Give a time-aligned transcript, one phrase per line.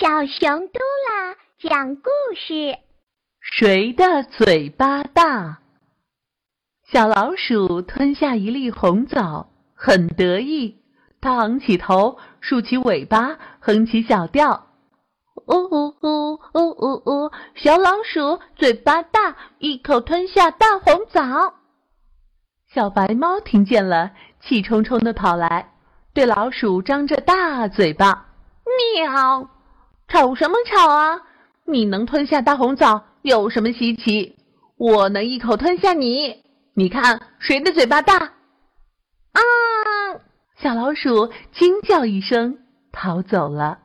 [0.00, 0.78] 小熊嘟
[1.10, 2.78] 啦讲故事：
[3.38, 5.58] 谁的嘴巴大？
[6.90, 10.78] 小老鼠吞下一粒红枣，很得意。
[11.20, 14.68] 它昂起头，竖起尾巴，哼起小调：
[15.46, 17.30] 呜呜呜呜呜呜！
[17.54, 21.56] 小老鼠嘴巴大，一口吞下大红枣。
[22.72, 25.74] 小白猫听见了，气冲冲的跑来，
[26.14, 28.28] 对老鼠张着大嘴巴：
[28.96, 29.50] 喵！
[30.10, 31.22] 吵什么吵啊！
[31.66, 34.34] 你能吞下大红枣有什么稀奇？
[34.76, 36.42] 我能一口吞下你，
[36.74, 38.16] 你看谁的嘴巴大？
[38.18, 39.40] 啊！
[40.60, 42.58] 小老鼠惊叫一声，
[42.90, 43.78] 逃走了。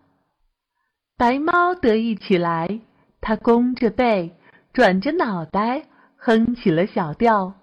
[1.15, 2.79] 白猫得意起来，
[3.21, 4.35] 它弓着背，
[4.73, 5.83] 转着脑袋，
[6.17, 7.53] 哼起了小调：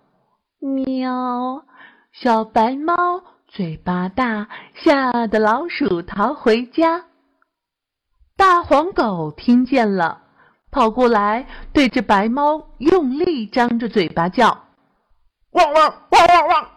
[0.60, 1.64] 喵！
[2.12, 4.48] 小白猫嘴巴大，
[4.84, 7.06] 吓得老鼠逃回家。
[8.72, 10.22] 大黄狗听见了，
[10.70, 14.64] 跑过来，对着白猫用力张着嘴巴叫
[15.52, 16.68] ：“汪汪汪汪汪！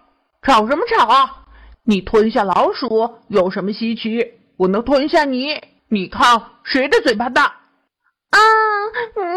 [0.41, 1.45] 吵什么吵啊？
[1.85, 4.33] 你吞下老鼠有什么稀奇？
[4.57, 7.43] 我能吞下你，你看谁的嘴巴大？”
[8.29, 8.39] 啊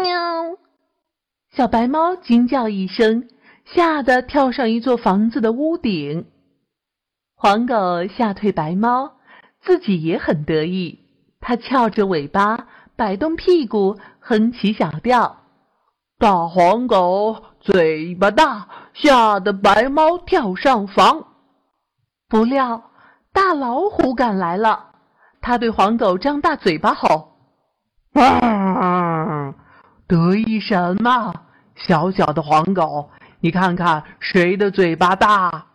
[0.03, 0.57] 喵！
[1.55, 3.29] 小白猫惊叫一声，
[3.63, 6.25] 吓得跳上一座房子的屋顶。
[7.35, 9.13] 黄狗吓退白猫，
[9.61, 10.99] 自己也很得意。
[11.39, 15.37] 它翘着尾巴，摆动屁股，哼起小调。
[16.17, 21.25] 大黄狗嘴巴大，吓得白猫跳上房。
[22.27, 22.91] 不料
[23.31, 24.91] 大老虎赶来了，
[25.41, 27.31] 它对黄狗张大嘴巴吼
[28.19, 29.55] ：“啊！
[30.07, 31.33] 得意什么？
[31.75, 33.09] 小小的黄狗，
[33.39, 35.67] 你看看谁的嘴巴大？”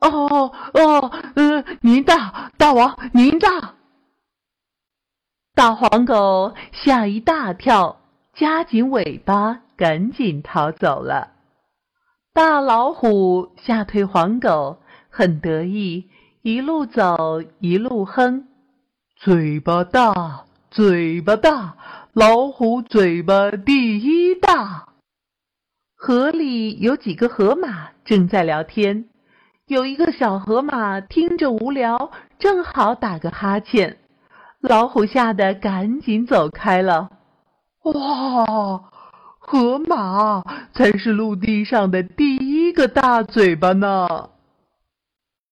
[0.00, 3.74] 哦哦，呃，您大，大王您大。
[5.58, 7.98] 大黄狗吓一大跳，
[8.32, 11.32] 夹紧尾巴，赶紧逃走了。
[12.32, 14.78] 大老虎吓退黄狗，
[15.10, 16.08] 很得意，
[16.42, 18.46] 一路走一路哼
[19.18, 21.76] ：“嘴巴大，嘴巴大，
[22.12, 24.90] 老虎嘴巴第一大。”
[25.98, 29.06] 河里有几个河马正在聊天，
[29.66, 33.98] 有一个小河马听着无聊，正好打个哈欠。
[34.60, 37.10] 老虎吓得赶紧走开了。
[37.84, 38.82] 哇，
[39.38, 40.42] 河马
[40.74, 44.30] 才是陆地上的第一个大嘴巴呢！